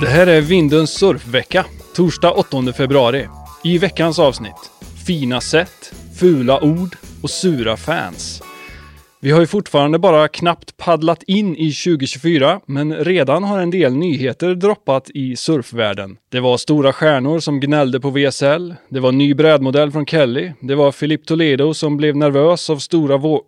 Det 0.00 0.06
här 0.06 0.26
är 0.26 0.40
Vindens 0.40 0.90
surfvecka, 0.90 1.66
torsdag 1.94 2.32
8 2.32 2.72
februari. 2.72 3.28
I 3.64 3.78
veckans 3.78 4.18
avsnitt, 4.18 4.70
fina 5.06 5.40
sätt, 5.40 5.92
fula 6.20 6.60
ord 6.64 6.96
och 7.22 7.30
sura 7.30 7.76
fans. 7.76 8.42
Vi 9.20 9.30
har 9.30 9.40
ju 9.40 9.46
fortfarande 9.46 9.98
bara 9.98 10.28
knappt 10.28 10.76
paddlat 10.76 11.22
in 11.22 11.56
i 11.56 11.72
2024, 11.72 12.60
men 12.66 12.94
redan 12.94 13.44
har 13.44 13.58
en 13.58 13.70
del 13.70 13.96
nyheter 13.96 14.54
droppat 14.54 15.10
i 15.10 15.36
surfvärlden. 15.36 16.16
Det 16.28 16.40
var 16.40 16.56
stora 16.56 16.92
stjärnor 16.92 17.40
som 17.40 17.60
gnällde 17.60 18.00
på 18.00 18.10
VSL, 18.10 18.74
det 18.88 19.00
var 19.00 19.12
ny 19.12 19.34
brädmodell 19.34 19.92
från 19.92 20.06
Kelly, 20.06 20.52
det 20.60 20.74
var 20.74 20.92
Filip 20.92 21.26
Toledo 21.26 21.74
som 21.74 21.96
blev 21.96 22.16
nervös 22.16 22.70
av 22.70 22.76
stora 22.76 23.16
vå... 23.16 23.42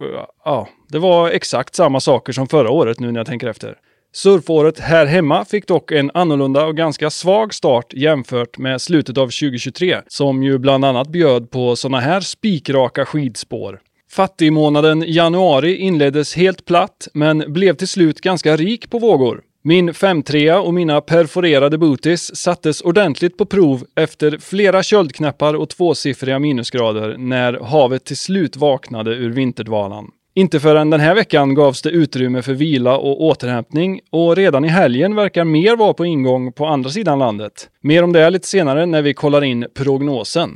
Ja, 0.44 0.68
det 0.88 0.98
var 0.98 1.30
exakt 1.30 1.74
samma 1.74 2.00
saker 2.00 2.32
som 2.32 2.48
förra 2.48 2.70
året 2.70 3.00
nu 3.00 3.12
när 3.12 3.20
jag 3.20 3.26
tänker 3.26 3.46
efter. 3.46 3.76
Surfåret 4.12 4.78
här 4.80 5.06
hemma 5.06 5.44
fick 5.44 5.66
dock 5.66 5.92
en 5.92 6.10
annorlunda 6.14 6.66
och 6.66 6.76
ganska 6.76 7.10
svag 7.10 7.54
start 7.54 7.92
jämfört 7.92 8.58
med 8.58 8.80
slutet 8.80 9.18
av 9.18 9.26
2023, 9.26 10.00
som 10.06 10.42
ju 10.42 10.58
bland 10.58 10.84
annat 10.84 11.08
bjöd 11.08 11.50
på 11.50 11.76
sådana 11.76 12.00
här 12.00 12.20
spikraka 12.20 13.04
skidspår. 13.04 13.80
Fattigmånaden 14.10 15.04
januari 15.06 15.76
inleddes 15.76 16.36
helt 16.36 16.64
platt, 16.64 17.08
men 17.14 17.52
blev 17.52 17.74
till 17.74 17.88
slut 17.88 18.20
ganska 18.20 18.56
rik 18.56 18.90
på 18.90 18.98
vågor. 18.98 19.42
Min 19.62 19.90
5-3 19.90 20.56
och 20.56 20.74
mina 20.74 21.00
perforerade 21.00 21.78
booties 21.78 22.36
sattes 22.36 22.80
ordentligt 22.80 23.38
på 23.38 23.46
prov 23.46 23.84
efter 23.96 24.38
flera 24.38 24.82
köldknäppar 24.82 25.54
och 25.54 25.68
tvåsiffriga 25.68 26.38
minusgrader 26.38 27.16
när 27.18 27.52
havet 27.52 28.04
till 28.04 28.16
slut 28.16 28.56
vaknade 28.56 29.10
ur 29.10 29.30
vinterdvalan. 29.30 30.10
Inte 30.40 30.60
förrän 30.60 30.90
den 30.90 31.00
här 31.00 31.14
veckan 31.14 31.54
gavs 31.54 31.82
det 31.82 31.90
utrymme 31.90 32.42
för 32.42 32.52
vila 32.52 32.96
och 32.96 33.22
återhämtning 33.22 34.00
och 34.10 34.36
redan 34.36 34.64
i 34.64 34.68
helgen 34.68 35.14
verkar 35.14 35.44
mer 35.44 35.76
vara 35.76 35.94
på 35.94 36.04
ingång 36.04 36.52
på 36.52 36.66
andra 36.66 36.90
sidan 36.90 37.18
landet. 37.18 37.68
Mer 37.82 38.02
om 38.02 38.12
det 38.12 38.30
lite 38.30 38.48
senare 38.48 38.86
när 38.86 39.02
vi 39.02 39.14
kollar 39.14 39.44
in 39.44 39.66
prognosen. 39.74 40.50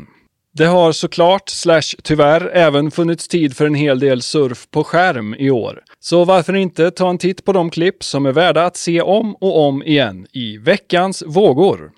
Det 0.54 0.64
har 0.64 0.92
såklart, 0.92 1.48
slash 1.48 1.96
tyvärr, 2.02 2.50
även 2.54 2.90
funnits 2.90 3.28
tid 3.28 3.56
för 3.56 3.66
en 3.66 3.74
hel 3.74 3.98
del 3.98 4.22
surf 4.22 4.66
på 4.70 4.84
skärm 4.84 5.34
i 5.34 5.50
år. 5.50 5.82
Så 6.00 6.24
varför 6.24 6.56
inte 6.56 6.90
ta 6.90 7.10
en 7.10 7.18
titt 7.18 7.44
på 7.44 7.52
de 7.52 7.70
klipp 7.70 8.04
som 8.04 8.26
är 8.26 8.32
värda 8.32 8.64
att 8.64 8.76
se 8.76 9.00
om 9.00 9.34
och 9.34 9.66
om 9.66 9.82
igen 9.82 10.26
i 10.32 10.58
veckans 10.58 11.22
vågor. 11.26 11.90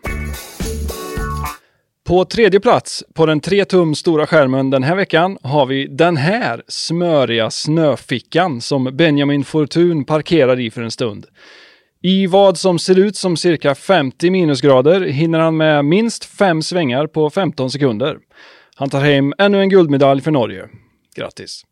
På 2.06 2.24
tredje 2.24 2.60
plats 2.60 3.04
på 3.14 3.26
den 3.26 3.40
3 3.40 3.64
tum 3.64 3.94
stora 3.94 4.26
skärmen 4.26 4.70
den 4.70 4.82
här 4.82 4.96
veckan 4.96 5.38
har 5.42 5.66
vi 5.66 5.86
den 5.86 6.16
här 6.16 6.62
smöriga 6.68 7.50
snöfickan 7.50 8.60
som 8.60 8.96
Benjamin 8.96 9.44
Fortun 9.44 10.04
parkerar 10.04 10.60
i 10.60 10.70
för 10.70 10.82
en 10.82 10.90
stund. 10.90 11.26
I 12.02 12.26
vad 12.26 12.58
som 12.58 12.78
ser 12.78 12.98
ut 12.98 13.16
som 13.16 13.36
cirka 13.36 13.74
50 13.74 14.30
minusgrader 14.30 15.00
hinner 15.00 15.38
han 15.38 15.56
med 15.56 15.84
minst 15.84 16.24
fem 16.24 16.62
svängar 16.62 17.06
på 17.06 17.30
15 17.30 17.70
sekunder. 17.70 18.18
Han 18.74 18.90
tar 18.90 19.00
hem 19.00 19.34
ännu 19.38 19.60
en 19.60 19.68
guldmedalj 19.68 20.20
för 20.22 20.30
Norge. 20.30 20.68
Grattis! 21.16 21.64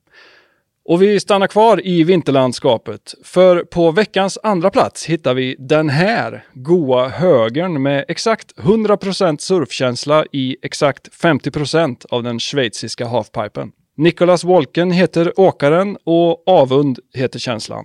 Och 0.87 1.03
vi 1.03 1.21
stannar 1.21 1.47
kvar 1.47 1.87
i 1.87 2.05
vinterlandskapet, 2.05 3.15
för 3.25 3.65
på 3.65 3.91
veckans 3.91 4.39
andra 4.43 4.71
plats 4.71 5.07
hittar 5.07 5.35
vi 5.35 5.57
den 5.59 5.89
här 5.89 6.45
goa 6.53 7.09
högern 7.09 7.83
med 7.83 8.05
exakt 8.09 8.59
100% 8.59 9.39
surfkänsla 9.39 10.25
i 10.33 10.57
exakt 10.63 11.09
50% 11.23 12.07
av 12.11 12.23
den 12.23 12.41
schweiziska 12.41 13.07
halfpipen. 13.07 13.73
Nicholas 13.97 14.45
Wolken 14.45 14.91
heter 14.91 15.41
åkaren 15.41 15.97
och 16.05 16.49
Avund 16.49 16.99
heter 17.15 17.39
känslan. 17.39 17.85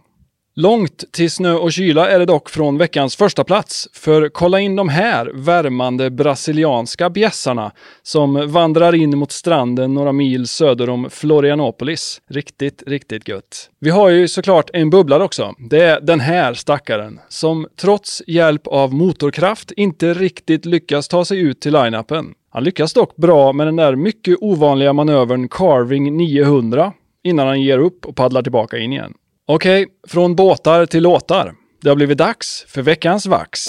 Långt 0.59 1.11
till 1.11 1.31
snö 1.31 1.53
och 1.53 1.71
kyla 1.73 2.09
är 2.09 2.19
det 2.19 2.25
dock 2.25 2.49
från 2.49 2.77
veckans 2.77 3.15
första 3.15 3.43
plats. 3.43 3.87
För 3.93 4.29
kolla 4.29 4.59
in 4.59 4.75
de 4.75 4.89
här 4.89 5.31
värmande 5.33 6.09
brasilianska 6.09 7.09
bjässarna 7.09 7.71
som 8.03 8.51
vandrar 8.51 8.95
in 8.95 9.17
mot 9.17 9.31
stranden 9.31 9.93
några 9.93 10.11
mil 10.11 10.47
söder 10.47 10.89
om 10.89 11.09
Florianopolis. 11.09 12.21
Riktigt, 12.29 12.83
riktigt 12.87 13.27
gött. 13.27 13.69
Vi 13.79 13.89
har 13.89 14.09
ju 14.09 14.27
såklart 14.27 14.69
en 14.73 14.89
bubblare 14.89 15.23
också. 15.23 15.53
Det 15.69 15.83
är 15.83 16.01
den 16.01 16.19
här 16.19 16.53
stackaren 16.53 17.19
som 17.29 17.67
trots 17.81 18.21
hjälp 18.27 18.67
av 18.67 18.93
motorkraft 18.93 19.71
inte 19.71 20.13
riktigt 20.13 20.65
lyckas 20.65 21.07
ta 21.07 21.25
sig 21.25 21.39
ut 21.39 21.61
till 21.61 21.73
line-upen. 21.73 22.33
Han 22.49 22.63
lyckas 22.63 22.93
dock 22.93 23.15
bra 23.15 23.53
med 23.53 23.67
den 23.67 23.75
där 23.75 23.95
mycket 23.95 24.37
ovanliga 24.41 24.93
manövern 24.93 25.49
Carving 25.49 26.17
900 26.17 26.93
innan 27.23 27.47
han 27.47 27.61
ger 27.61 27.77
upp 27.79 28.05
och 28.05 28.15
paddlar 28.15 28.41
tillbaka 28.41 28.77
in 28.77 28.93
igen. 28.93 29.13
Okej, 29.51 29.87
från 30.07 30.35
båtar 30.35 30.85
till 30.85 31.03
låtar. 31.03 31.53
Det 31.81 31.89
har 31.89 31.95
blivit 31.95 32.17
dags 32.17 32.65
för 32.67 32.81
veckans 32.81 33.25
vax. 33.25 33.65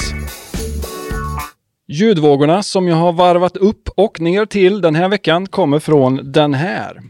Ljudvågorna 1.88 2.62
som 2.62 2.88
jag 2.88 2.96
har 2.96 3.12
varvat 3.12 3.56
upp 3.56 3.88
och 3.96 4.20
ner 4.20 4.46
till 4.46 4.80
den 4.80 4.94
här 4.94 5.08
veckan 5.08 5.46
kommer 5.46 5.78
från 5.78 6.32
den 6.32 6.54
här. 6.54 7.00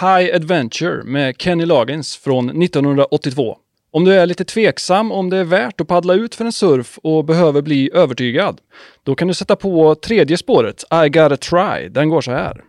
High 0.00 0.36
Adventure 0.36 1.04
med 1.04 1.34
Kenny 1.38 1.66
Loggins 1.66 2.16
från 2.16 2.62
1982. 2.62 3.56
Om 3.92 4.04
du 4.04 4.14
är 4.14 4.26
lite 4.26 4.44
tveksam 4.44 5.12
om 5.12 5.30
det 5.30 5.36
är 5.36 5.44
värt 5.44 5.80
att 5.80 5.88
paddla 5.88 6.14
ut 6.14 6.34
för 6.34 6.44
en 6.44 6.52
surf 6.52 6.98
och 7.02 7.24
behöver 7.24 7.62
bli 7.62 7.90
övertygad, 7.94 8.60
då 9.04 9.14
kan 9.14 9.28
du 9.28 9.34
sätta 9.34 9.56
på 9.56 9.94
tredje 9.94 10.36
spåret, 10.36 10.84
I 11.04 11.08
gotta 11.08 11.36
try. 11.36 11.88
Den 11.88 12.08
går 12.08 12.20
så 12.20 12.30
här. 12.30 12.64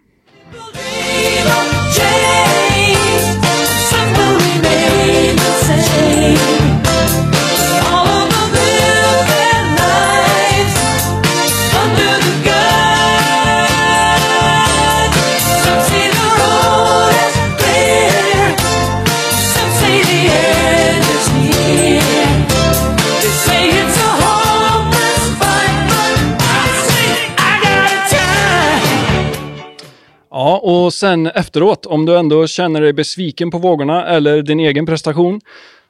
Och 30.71 30.93
sen 30.93 31.27
efteråt, 31.27 31.85
om 31.85 32.05
du 32.05 32.17
ändå 32.17 32.47
känner 32.47 32.81
dig 32.81 32.93
besviken 32.93 33.51
på 33.51 33.57
vågorna 33.57 34.07
eller 34.07 34.41
din 34.41 34.59
egen 34.59 34.85
prestation, 34.85 35.41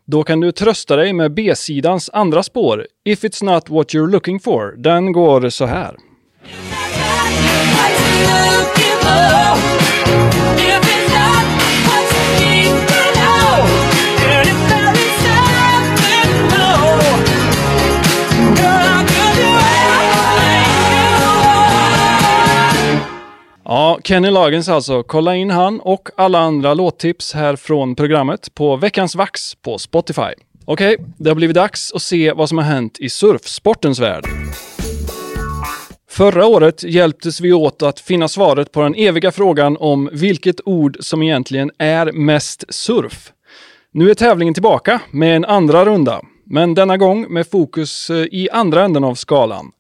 då 0.05 0.23
kan 0.23 0.39
du 0.39 0.51
trösta 0.51 0.95
dig 0.95 1.13
med 1.13 1.33
B-sidans 1.33 2.09
andra 2.13 2.43
spår, 2.43 2.87
If 3.05 3.23
it's 3.23 3.43
not 3.43 3.69
what 3.69 3.93
you're 3.93 4.11
looking 4.11 4.39
for. 4.39 4.75
Den 4.77 5.11
går 5.11 5.49
så 5.49 5.65
här. 5.65 5.95
Kenny 24.03 24.31
Lagens 24.31 24.69
alltså. 24.69 25.03
Kolla 25.03 25.35
in 25.35 25.49
han 25.49 25.79
och 25.79 26.09
alla 26.17 26.39
andra 26.39 26.73
låttips 26.73 27.33
här 27.33 27.55
från 27.55 27.95
programmet 27.95 28.53
på 28.53 28.75
Veckans 28.75 29.15
Vax 29.15 29.55
på 29.55 29.77
Spotify. 29.77 30.33
Okej, 30.65 30.97
det 31.17 31.29
har 31.29 31.35
blivit 31.35 31.55
dags 31.55 31.93
att 31.93 32.01
se 32.01 32.33
vad 32.33 32.49
som 32.49 32.57
har 32.57 32.65
hänt 32.65 32.99
i 32.99 33.09
surfsportens 33.09 33.99
värld. 33.99 34.25
Förra 36.09 36.45
året 36.45 36.83
hjälptes 36.83 37.41
vi 37.41 37.53
åt 37.53 37.81
att 37.81 37.99
finna 37.99 38.27
svaret 38.27 38.71
på 38.71 38.81
den 38.81 38.95
eviga 38.95 39.31
frågan 39.31 39.77
om 39.79 40.09
vilket 40.11 40.61
ord 40.65 40.97
som 40.99 41.23
egentligen 41.23 41.71
är 41.77 42.11
mest 42.11 42.63
surf. 42.69 43.31
Nu 43.93 44.09
är 44.09 44.13
tävlingen 44.13 44.53
tillbaka 44.53 45.01
med 45.11 45.35
en 45.35 45.45
andra 45.45 45.85
runda, 45.85 46.21
men 46.45 46.73
denna 46.73 46.97
gång 46.97 47.33
med 47.33 47.47
fokus 47.47 48.09
eh, 48.09 48.17
i 48.17 48.49
andra 48.51 48.83
änden 48.83 49.03
av 49.03 49.15
skalan. 49.15 49.71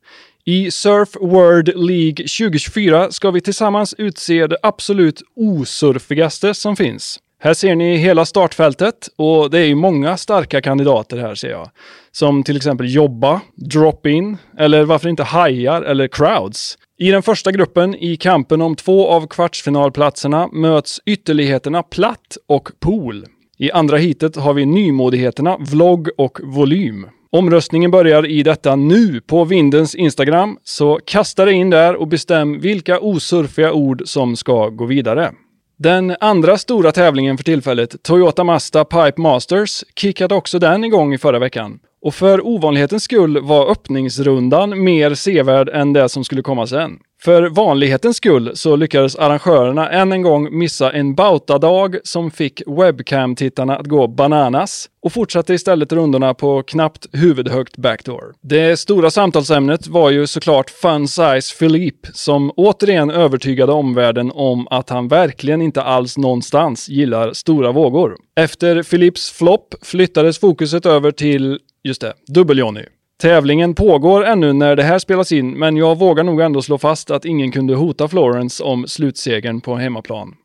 I 0.45 0.71
Surf 0.71 1.09
World 1.21 1.67
League 1.75 2.15
2024 2.15 3.11
ska 3.11 3.31
vi 3.31 3.41
tillsammans 3.41 3.95
utse 3.97 4.47
det 4.47 4.57
absolut 4.61 5.21
osurfigaste 5.35 6.53
som 6.53 6.75
finns. 6.75 7.19
Här 7.39 7.53
ser 7.53 7.75
ni 7.75 7.97
hela 7.97 8.25
startfältet 8.25 9.09
och 9.15 9.49
det 9.49 9.59
är 9.59 9.65
ju 9.65 9.75
många 9.75 10.17
starka 10.17 10.61
kandidater 10.61 11.17
här 11.17 11.35
ser 11.35 11.49
jag. 11.49 11.69
Som 12.11 12.43
till 12.43 12.57
exempel 12.57 12.93
Jobba, 12.93 13.41
Drop-In 13.55 14.37
eller 14.57 14.83
varför 14.83 15.09
inte 15.09 15.23
Hajar 15.23 15.81
eller 15.81 16.07
Crowds. 16.07 16.77
I 16.97 17.11
den 17.11 17.23
första 17.23 17.51
gruppen 17.51 17.95
i 17.95 18.17
kampen 18.17 18.61
om 18.61 18.75
två 18.75 19.07
av 19.07 19.27
kvartsfinalplatserna 19.27 20.47
möts 20.47 20.99
ytterligheterna 21.05 21.83
Platt 21.83 22.37
och 22.47 22.69
Pool. 22.79 23.25
I 23.57 23.71
andra 23.71 23.97
hitet 23.97 24.35
har 24.35 24.53
vi 24.53 24.65
nymodigheterna 24.65 25.57
Vlogg 25.57 26.09
och 26.17 26.39
Volym. 26.43 27.07
Omröstningen 27.33 27.91
börjar 27.91 28.25
i 28.25 28.43
detta 28.43 28.75
nu 28.75 29.21
på 29.21 29.43
Vindens 29.43 29.95
Instagram, 29.95 30.57
så 30.63 30.99
kasta 31.05 31.45
dig 31.45 31.53
in 31.53 31.69
där 31.69 31.95
och 31.95 32.07
bestäm 32.07 32.59
vilka 32.59 32.99
osurfiga 32.99 33.71
ord 33.71 34.01
som 34.05 34.35
ska 34.35 34.69
gå 34.69 34.85
vidare. 34.85 35.31
Den 35.77 36.15
andra 36.19 36.57
stora 36.57 36.91
tävlingen 36.91 37.37
för 37.37 37.43
tillfället, 37.43 38.03
Toyota 38.03 38.43
Mazda 38.43 38.85
Pipe 38.85 39.21
Masters, 39.21 39.83
kickade 39.95 40.35
också 40.35 40.59
den 40.59 40.83
igång 40.83 41.13
i 41.13 41.17
förra 41.17 41.39
veckan. 41.39 41.79
Och 42.01 42.13
för 42.13 42.47
ovanlighetens 42.47 43.03
skull 43.03 43.41
var 43.41 43.71
öppningsrundan 43.71 44.83
mer 44.83 45.13
sevärd 45.13 45.69
än 45.69 45.93
det 45.93 46.09
som 46.09 46.23
skulle 46.23 46.41
komma 46.41 46.67
sen. 46.67 46.99
För 47.23 47.49
vanlighetens 47.49 48.17
skull 48.17 48.51
så 48.53 48.75
lyckades 48.75 49.15
arrangörerna 49.15 49.89
än 49.89 50.11
en 50.11 50.21
gång 50.21 50.57
missa 50.57 50.91
en 50.91 51.15
bautadag 51.15 51.97
som 52.03 52.31
fick 52.31 52.61
webcam-tittarna 52.67 53.77
att 53.77 53.87
gå 53.87 54.07
bananas 54.07 54.89
och 55.01 55.13
fortsatte 55.13 55.53
istället 55.53 55.93
rundorna 55.93 56.33
på 56.33 56.63
knappt 56.63 57.07
huvudhögt 57.11 57.77
backdoor. 57.77 58.33
Det 58.41 58.77
stora 58.79 59.11
samtalsämnet 59.11 59.87
var 59.87 60.09
ju 60.09 60.27
såklart 60.27 60.69
Fun 60.69 61.07
Size 61.07 61.55
Philippe 61.59 62.09
som 62.13 62.51
återigen 62.57 63.09
övertygade 63.09 63.71
omvärlden 63.71 64.31
om 64.31 64.67
att 64.67 64.89
han 64.89 65.07
verkligen 65.07 65.61
inte 65.61 65.81
alls 65.81 66.17
någonstans 66.17 66.89
gillar 66.89 67.33
stora 67.33 67.71
vågor. 67.71 68.17
Efter 68.35 68.83
Philips 68.83 69.31
flopp 69.31 69.75
flyttades 69.81 70.39
fokuset 70.39 70.85
över 70.85 71.11
till, 71.11 71.59
just 71.83 72.01
det, 72.01 72.13
Dubbel-Johnny. 72.27 72.85
Tävlingen 73.21 73.75
pågår 73.75 74.25
ännu 74.25 74.53
när 74.53 74.75
det 74.75 74.83
här 74.83 74.99
spelas 74.99 75.31
in, 75.31 75.59
men 75.59 75.77
jag 75.77 75.99
vågar 75.99 76.23
nog 76.23 76.41
ändå 76.41 76.61
slå 76.61 76.77
fast 76.77 77.11
att 77.11 77.25
ingen 77.25 77.51
kunde 77.51 77.75
hota 77.75 78.07
Florence 78.07 78.63
om 78.63 78.87
slutsegern 78.87 79.61
på 79.61 79.75
hemmaplan. 79.75 80.35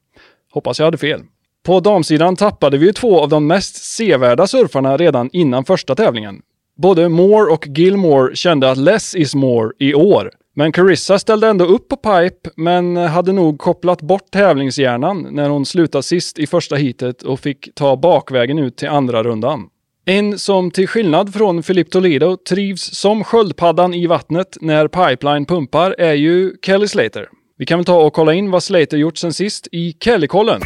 Hoppas 0.52 0.78
jag 0.78 0.84
hade 0.84 0.98
fel. 0.98 1.20
På 1.66 1.80
damsidan 1.80 2.36
tappade 2.36 2.78
vi 2.78 2.86
ju 2.86 2.92
två 2.92 3.20
av 3.20 3.28
de 3.28 3.46
mest 3.46 3.76
sevärda 3.76 4.46
surfarna 4.46 4.96
redan 4.96 5.30
innan 5.32 5.64
första 5.64 5.94
tävlingen. 5.94 6.40
Både 6.78 7.08
Moore 7.08 7.52
och 7.52 7.66
Gilmore 7.66 8.36
kände 8.36 8.70
att 8.70 8.78
less 8.78 9.14
is 9.14 9.34
more 9.34 9.70
i 9.78 9.94
år. 9.94 10.30
Men 10.54 10.72
Carissa 10.72 11.18
ställde 11.18 11.48
ändå 11.48 11.64
upp 11.64 11.88
på 11.88 11.96
pipe, 11.96 12.50
men 12.56 12.96
hade 12.96 13.32
nog 13.32 13.58
kopplat 13.58 14.02
bort 14.02 14.30
tävlingshjärnan 14.30 15.28
när 15.30 15.48
hon 15.48 15.66
slutade 15.66 16.02
sist 16.02 16.38
i 16.38 16.46
första 16.46 16.76
heatet 16.76 17.22
och 17.22 17.40
fick 17.40 17.74
ta 17.74 17.96
bakvägen 17.96 18.58
ut 18.58 18.76
till 18.76 18.88
andra 18.88 19.22
rundan. 19.22 19.68
En 20.08 20.38
som 20.38 20.70
till 20.70 20.88
skillnad 20.88 21.34
från 21.34 21.62
Philip 21.62 21.90
Toledo 21.90 22.36
trivs 22.36 22.82
som 22.82 23.24
sköldpaddan 23.24 23.94
i 23.94 24.06
vattnet 24.06 24.56
när 24.60 24.88
Pipeline 24.88 25.46
pumpar 25.46 25.94
är 25.98 26.12
ju 26.12 26.52
Kelly 26.62 26.88
Slater. 26.88 27.28
Vi 27.58 27.66
kan 27.66 27.78
väl 27.78 27.84
ta 27.84 28.00
och 28.00 28.12
kolla 28.12 28.34
in 28.34 28.50
vad 28.50 28.62
Slater 28.62 28.96
gjort 28.96 29.18
sen 29.18 29.32
sist 29.32 29.68
i 29.72 29.92
Kellykollen. 30.00 30.60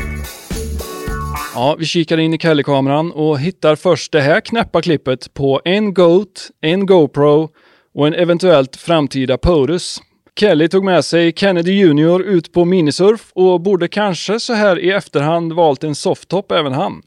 Ja, 1.55 1.77
vi 1.79 1.85
kikar 1.85 2.19
in 2.19 2.35
i 2.35 2.39
Kelly-kameran 2.39 3.13
och 3.13 3.39
hittar 3.39 3.77
först 3.77 4.13
det 4.13 4.21
här 4.21 4.41
knäppa 4.41 4.83
klippet 4.83 5.35
på 5.35 5.61
en 5.65 5.95
Goat, 5.95 6.51
en 6.61 6.87
GoPro 6.87 7.49
och 7.95 8.07
en 8.07 8.15
eventuellt 8.15 8.77
framtida 8.77 9.39
POTUS. 9.39 10.01
Kelly 10.37 10.69
tog 10.69 10.85
med 10.85 11.05
sig 11.05 11.33
Kennedy 11.37 11.73
junior 11.73 12.23
ut 12.23 12.53
på 12.53 12.65
minisurf 12.65 13.31
och 13.33 13.61
borde 13.61 13.89
kanske 13.89 14.41
så 14.41 14.53
här 14.53 14.79
i 14.79 14.91
efterhand 14.91 15.53
valt 15.53 15.85
en 15.85 15.95
softtop 15.95 16.53
även 16.53 16.73
han 16.73 17.03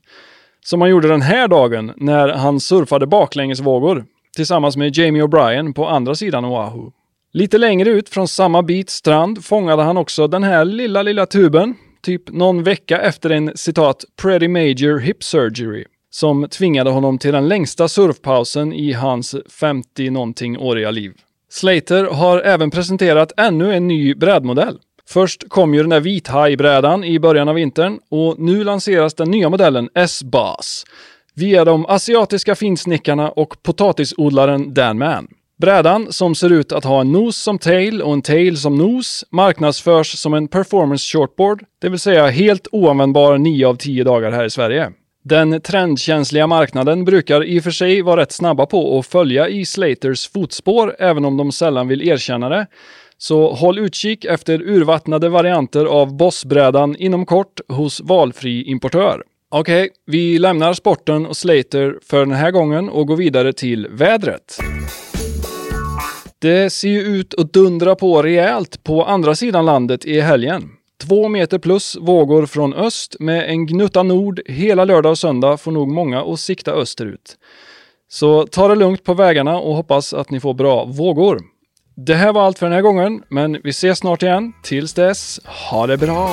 som 0.64 0.82
han 0.82 0.90
gjorde 0.90 1.08
den 1.08 1.22
här 1.22 1.48
dagen 1.48 1.94
när 1.98 2.30
han 2.30 2.60
surfade 2.60 3.08
baklängesvågor 3.08 4.06
tillsammans 4.36 4.78
med 4.78 4.98
Jamie 4.98 5.24
O'Brien 5.24 5.74
på 5.74 5.88
andra 5.88 6.16
sidan 6.16 6.46
Oahu. 6.46 6.92
Lite 7.34 7.58
längre 7.58 7.90
ut 7.90 8.10
från 8.10 8.28
samma 8.28 8.64
bit 8.64 8.90
strand 8.90 9.46
fångade 9.46 9.84
han 9.84 9.98
också 9.98 10.28
den 10.28 10.44
här 10.44 10.66
lilla, 10.66 11.02
lilla 11.02 11.26
tuben, 11.26 11.76
typ 12.02 12.32
någon 12.32 12.64
vecka 12.64 13.02
efter 13.02 13.30
en 13.30 13.52
citat 13.56 14.06
“pretty 14.22 14.48
major 14.48 15.00
hip 15.00 15.24
surgery” 15.24 15.86
som 16.10 16.48
tvingade 16.50 16.90
honom 16.90 17.18
till 17.18 17.34
den 17.34 17.48
längsta 17.48 17.88
surfpausen 17.88 18.74
i 18.74 18.94
hans 18.94 19.36
50-någonting-åriga 19.36 20.92
liv. 20.92 21.14
Slater 21.50 22.06
har 22.06 22.40
även 22.40 22.72
presenterat 22.72 23.32
ännu 23.38 23.74
en 23.74 23.88
ny 23.88 24.16
brädmodell. 24.16 24.80
Först 25.10 25.50
kom 25.50 25.74
ju 25.74 25.82
den 25.82 25.90
där 25.90 26.00
vithajbrädan 26.00 27.04
i 27.04 27.20
början 27.20 27.50
av 27.50 27.56
vintern 27.56 28.00
och 28.10 28.40
nu 28.40 28.64
lanseras 28.64 29.14
den 29.14 29.32
nya 29.32 29.50
modellen 29.50 29.90
S-Bas 29.96 30.86
via 31.36 31.66
de 31.66 31.86
asiatiska 31.86 32.56
finsnickarna 32.56 33.30
och 33.30 33.64
potatisodlaren 33.64 34.74
Danman. 34.74 35.28
Brädan, 35.58 36.08
som 36.12 36.36
ser 36.36 36.52
ut 36.52 36.72
att 36.72 36.84
ha 36.84 37.02
en 37.02 37.12
nos 37.12 37.38
som 37.38 37.60
tail 37.60 38.02
och 38.02 38.14
en 38.14 38.22
tail 38.22 38.58
som 38.58 38.78
nos, 38.78 39.26
marknadsförs 39.30 40.18
som 40.18 40.34
en 40.34 40.48
performance 40.48 41.12
shortboard, 41.12 41.64
det 41.82 41.90
vill 41.90 42.00
säga 42.00 42.28
helt 42.28 42.68
oanvändbar 42.72 43.38
9 43.38 43.68
av 43.68 43.76
10 43.76 44.04
dagar 44.04 44.32
här 44.32 44.46
i 44.46 44.50
Sverige. 44.50 44.92
Den 45.24 45.62
trendkänsliga 45.62 46.48
marknaden 46.48 47.06
brukar 47.06 47.44
i 47.44 47.60
och 47.60 47.64
för 47.64 47.72
sig 47.72 48.02
vara 48.02 48.22
rätt 48.22 48.32
snabba 48.32 48.66
på 48.66 49.00
att 49.00 49.08
följa 49.08 49.50
i 49.50 49.66
Slaters 49.66 50.30
fotspår, 50.30 50.96
även 51.00 51.26
om 51.26 51.38
de 51.38 51.52
sällan 51.52 51.88
vill 51.88 52.10
erkänna 52.10 52.50
det. 52.50 52.68
Så 53.24 53.54
håll 53.54 53.80
utkik 53.80 54.26
efter 54.26 54.62
urvattnade 54.62 55.30
varianter 55.30 55.86
av 55.86 56.18
Bossbrädan 56.18 56.96
inom 56.96 57.26
kort 57.26 57.62
hos 57.68 58.02
valfri 58.02 58.64
importör. 58.64 59.24
Okej, 59.50 59.84
okay, 59.84 59.90
vi 60.06 60.40
lämnar 60.40 60.74
sporten 60.74 61.26
och 61.26 61.38
Slater 61.38 62.00
för 62.06 62.20
den 62.20 62.32
här 62.32 62.52
gången 62.52 62.90
och 62.90 63.08
går 63.08 63.16
vidare 63.16 63.54
till 63.54 63.88
vädret. 63.88 64.58
Det 66.40 66.70
ser 66.70 66.90
ju 66.90 67.02
ut 67.02 67.34
att 67.34 67.54
dundra 67.54 67.96
på 67.96 68.22
rejält 68.22 68.84
på 68.84 69.06
andra 69.06 69.36
sidan 69.36 69.66
landet 69.66 70.06
i 70.06 70.20
helgen. 70.20 70.70
Två 71.08 71.28
meter 71.28 71.60
plus 71.60 71.98
vågor 72.02 72.46
från 72.46 72.74
öst 72.74 73.16
med 73.20 73.50
en 73.50 73.66
gnutta 73.66 74.04
nord 74.04 74.42
hela 74.46 74.86
lördag 74.86 75.10
och 75.10 75.20
söndag 75.20 75.58
får 75.58 75.72
nog 75.72 75.92
många 75.92 76.22
att 76.22 76.40
sikta 76.40 76.72
österut. 76.72 77.38
Så 78.10 78.48
ta 78.48 78.68
det 78.68 78.76
lugnt 78.76 79.04
på 79.04 79.14
vägarna 79.14 79.60
och 79.60 79.76
hoppas 79.76 80.14
att 80.14 80.32
ni 80.32 80.40
får 80.40 80.54
bra 80.54 80.86
vågor. 80.86 81.53
Det 81.96 82.16
här 82.16 82.34
var 82.34 82.46
allt 82.46 82.60
för 82.60 82.66
den 82.66 82.74
här 82.74 82.82
gången, 82.82 83.24
men 83.30 83.62
vi 83.64 83.70
ses 83.70 83.98
snart 84.00 84.24
igen. 84.24 84.54
Tills 84.64 84.94
dess, 84.94 85.40
ha 85.46 85.88
det 85.88 85.98
bra! 85.98 86.30